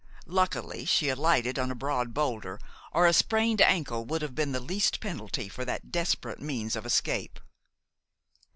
[0.25, 2.59] Luckily she alighted on a broad boulder,
[2.91, 6.87] or a sprained ankle would have been the least penalty for that desperate means of
[6.87, 7.39] escape.